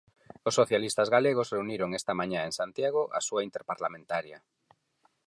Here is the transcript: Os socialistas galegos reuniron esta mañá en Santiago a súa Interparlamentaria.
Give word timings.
Os 0.47 0.57
socialistas 0.59 1.11
galegos 1.15 1.51
reuniron 1.55 1.89
esta 1.99 2.13
mañá 2.19 2.41
en 2.45 2.53
Santiago 2.59 3.01
a 3.17 3.19
súa 3.27 3.41
Interparlamentaria. 3.47 4.37